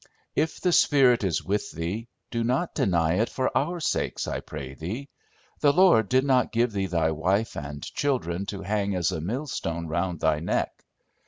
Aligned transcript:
If 0.33 0.59
the 0.61 0.71
Spirit 0.71 1.23
is 1.23 1.43
with 1.45 1.69
thee, 1.73 2.07
do 2.31 2.43
not 2.43 2.73
deny 2.73 3.19
it 3.19 3.29
for 3.29 3.55
our 3.55 3.79
sakes, 3.79 4.27
I 4.27 4.39
pray 4.39 4.73
thee. 4.73 5.09
The 5.59 5.71
Lord 5.71 6.09
did 6.09 6.25
not 6.25 6.51
give 6.51 6.71
thee 6.71 6.87
thy 6.87 7.11
wife 7.11 7.55
and 7.55 7.83
children 7.83 8.47
to 8.47 8.63
hang 8.63 8.95
as 8.95 9.11
a 9.11 9.21
millstone 9.21 9.85
round 9.85 10.19
thy 10.19 10.39
neck. 10.39 10.71